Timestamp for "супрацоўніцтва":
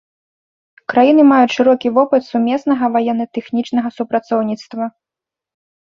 4.01-4.85